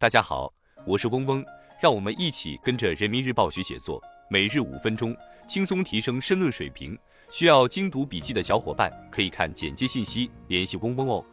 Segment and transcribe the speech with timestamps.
[0.00, 0.54] 大家好，
[0.86, 1.44] 我是嗡嗡，
[1.80, 5.12] 让我们一起跟着人民日报学写作，每日五分钟，
[5.44, 6.96] 轻松提升申论水平。
[7.32, 11.24] 需要精读笔记的小伙伴可以看简介信息联系嗡嗡哦。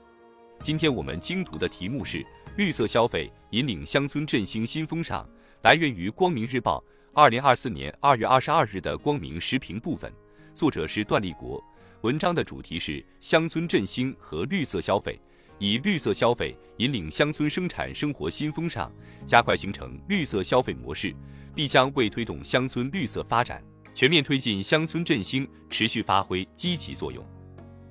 [0.61, 2.25] 今天我们精读的题目是
[2.57, 5.29] 绿色消费引领乡村振兴新风尚，
[5.61, 10.11] 来源于光明日报二零二四年二月二十二日的光明时评部分，
[10.55, 11.63] 作者是段立国。
[12.01, 15.19] 文章的主题是乡村振兴和绿色消费，
[15.57, 18.91] 以绿色消费引领乡村生产生活新风尚，
[19.25, 21.15] 加快形成绿色消费模式，
[21.53, 23.63] 必将为推动乡村绿色发展、
[23.93, 27.25] 全面推进乡村振兴持续发挥积极作用。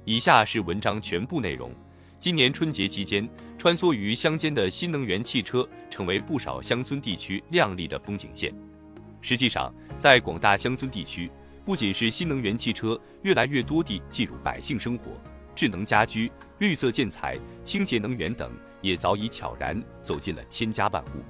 [0.04, 1.74] 以下是文章全部内容。
[2.18, 8.54] 今年春节期间，穿梭于乡间的新能源汽车成为不少乡村地区亮丽的风景线。
[9.20, 11.30] 实际上，在广大乡村地区，
[11.64, 15.12] 不仅是新能源汽车越来越多地进入百姓生活，
[15.54, 18.50] 智能家居、绿色建材、清洁能源等
[18.80, 21.20] 也早已悄然走进了千家万户。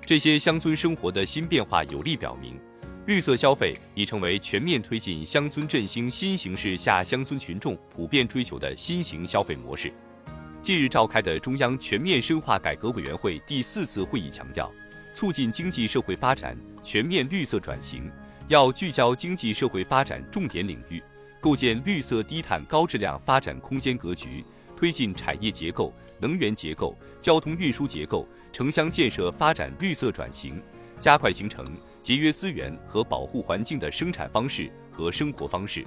[0.00, 2.58] 这些乡村生活的新变化，有力表明，
[3.06, 9.92] 绿色消费已成为全面推进乡村振兴新形势下乡村群众普遍追求的新型消费模式。
[10.62, 14.72] 近日召开的中央全面深化改革委员会第四次会议强调，
[15.12, 18.10] 促进经济社会发展全面绿色转型。
[18.48, 21.02] 要聚焦经济社会发展重点领域，
[21.40, 24.44] 构建绿色低碳高质量发展空间格局，
[24.76, 30.60] 推进产业结构、能源结构、交通运输结构、城乡建设发展绿色转型，
[30.98, 31.64] 加快形成
[32.02, 35.86] 节约资源和保护环境的生产方式和生活方式。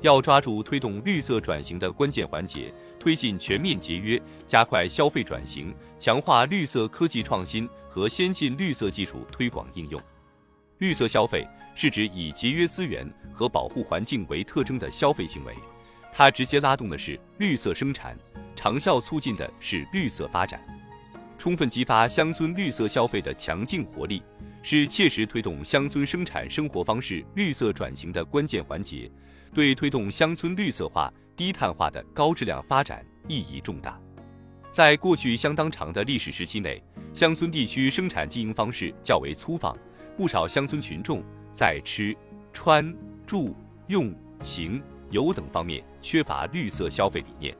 [0.00, 10.00] 要抓住推动绿色转型的关键环节，推进全面节约，加快消费转型，强化绿色科技创新和先进绿色技术推广应用。
[10.82, 15.54] 绿色消费是指以节约资源和保护环境为特征的消费行为，
[16.10, 18.18] 它直接拉动的是绿色生产，
[18.56, 20.60] 长效促进的是绿色发展，
[21.38, 24.24] 充分激发乡村绿色消费的强劲活力，
[24.64, 29.08] 是切实推动乡村生产生活方式绿色转型的关键环节，
[29.54, 33.96] 对推动乡村绿色化、低碳化的高质量发展意义重大。
[34.72, 36.82] 在过去相当长的历史时期内，
[37.14, 39.72] 乡村地区生产经营方式较为粗放。
[40.16, 42.16] 不少乡村群众在吃、
[42.52, 42.94] 穿、
[43.26, 43.54] 住、
[43.86, 47.56] 用、行、游等方面缺乏绿色消费理念。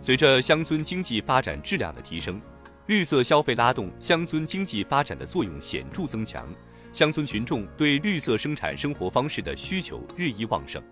[0.00, 2.40] 随着乡村经济发展质量的提升，
[2.86, 6.46] 绿色消费拉动乡村经济发展的作用显著增强，
[6.92, 10.82] 乡村群众对绿色生产生活方式的需求日益旺盛。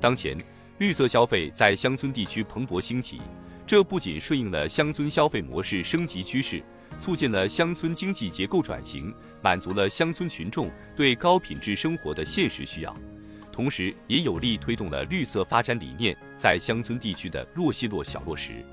[0.00, 0.36] 当前，
[0.78, 3.20] 绿色消费在乡村地区蓬勃兴起，
[3.66, 6.62] 这不仅顺应了乡村消费模式升级趋势。
[7.00, 9.12] 促进了乡村经济结构转型，
[9.42, 12.94] 满足了乡村群众对高品质生活的现实需要，
[13.50, 18.64] 同时也有力推动了绿色发展理念在乡村地区的落细落小落实。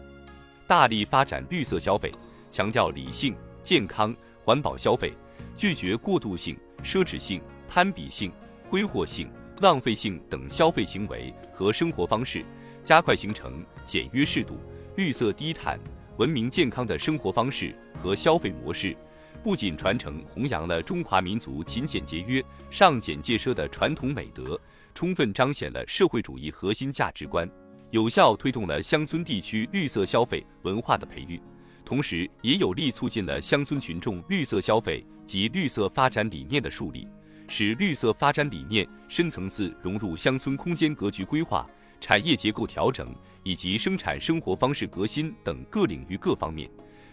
[0.67, 2.11] 大力发展绿色消费，
[2.51, 3.33] 强调理性、
[3.63, 5.13] 健康、环保消费，
[5.55, 8.31] 拒绝过度性、奢侈性、攀比性、
[8.69, 12.43] 挥霍性、浪费性等消费行为和生活方式，
[12.83, 14.59] 加快形成简约适度、
[14.97, 15.79] 绿色低碳。
[16.17, 18.95] 文明健康的生活方式和消费模式，
[19.43, 24.59] 不仅传承弘扬了中华民族勤俭节约、尚俭戒奢的传统美德，
[24.95, 27.47] 充分彰显了社会主义核心价值观，
[27.91, 31.39] 有效推动了乡村地区绿色消费文化的培育，
[31.85, 37.07] 同时也有力促进了乡村群众绿色消费及绿色发展理念的树立，
[37.47, 41.69] 使绿色发展理念深层次融入乡村空间格局规划。
[41.99, 43.13] 产业结构调整
[43.43, 46.69] 以及生产生活方式革新等各领域各方面，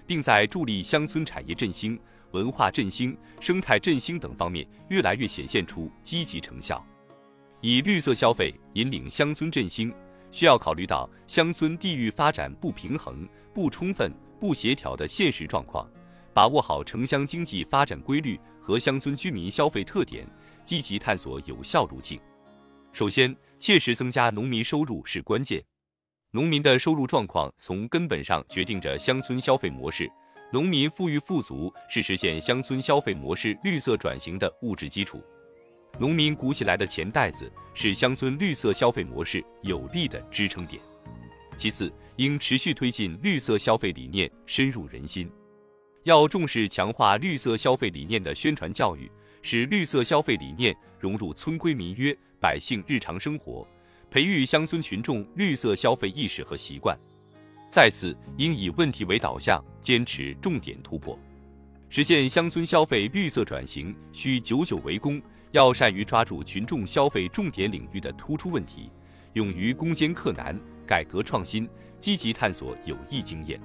[0.06, 1.99] 并在助力乡村产业振兴、
[2.33, 6.84] 文化振兴、生态振兴等方面越来越显现出积极成效。
[7.61, 9.93] 以绿色消费引领乡村振兴，
[10.31, 15.89] 需要考虑到乡村地域发展不平衡、不充分、不协调的现实状况，
[16.34, 20.27] 把握好城乡经济发展规律和乡村居民消费特点，
[20.62, 22.21] 积极探索有效路径。
[22.94, 25.60] 首先，切实增加农民收入是关键。
[26.31, 30.09] 农民的收入状况从根本上决定着乡村消费模式。
[30.53, 35.21] 农民富裕富足是实现乡村消费模式绿色转型的物质基础。
[35.98, 40.80] 农民鼓起来的钱袋子是乡村绿色消费模式有力的支撑点。
[41.57, 45.28] 其次，应持续推进绿色消费理念深入人心，
[46.04, 49.10] 要重视强化绿色消费理念的宣传教育。
[49.47, 53.66] 使绿色消费理念融入村规民约、百姓日常生活，
[54.10, 56.94] 培育乡村群众绿色消费意识和习惯。
[57.70, 61.18] 再次，应以问题为导向，坚持重点突破。
[61.88, 65.22] 实现乡村消费绿色转型，需久久为功。
[65.52, 68.91] 要善于抓住群众消费重点领域的突出问题，
[69.32, 70.54] 勇于攻坚克难、
[70.86, 71.66] 改革创新，
[71.98, 73.58] 积极探索有益经验。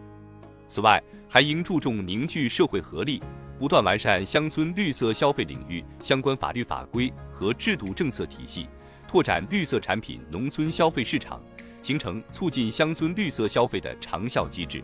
[0.70, 3.20] 此外，还应注重凝聚社会合力，
[3.58, 8.68] 不断完善乡村绿色消费领域相关法律法规和制度政策体系，
[9.08, 11.42] 拓展绿色产品农村消费市场，
[11.82, 14.84] 形成促进乡村绿色消费的长效机制。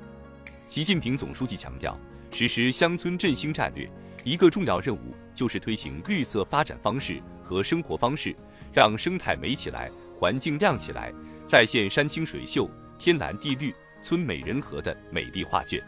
[0.67, 1.95] 习近平总书记强调，
[2.31, 3.87] 实施乡村振兴战略，
[4.23, 8.35] 一个重要任务就是推行绿色发展方式和生活方式，
[8.73, 11.13] 让生态美起来，环境亮起来，
[11.45, 12.67] 再现山清水秀、
[12.97, 13.71] 天蓝地绿、
[14.05, 15.83] 村美人和的美丽画卷。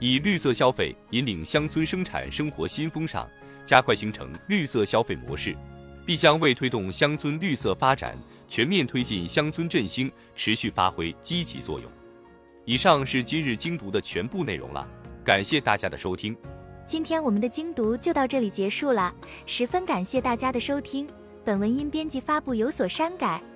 [0.00, 3.24] 以绿色消费引领乡村生产生活新风尚，
[3.64, 5.56] 加快形成绿色消费模式，
[6.04, 11.88] 必将为推动乡村绿色发展、全面推进乡村振兴持续发挥积极作用。
[12.64, 14.84] 以上是今日精读的全部内容了，
[15.24, 16.36] 感谢大家的收听。
[16.84, 19.14] 今天我们的精读就到这里结束了，
[19.46, 21.08] 十分感谢大家的收听。
[21.44, 23.40] 本文因编辑发布有所删改，